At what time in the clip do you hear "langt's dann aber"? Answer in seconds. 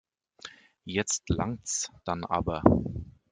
1.29-2.63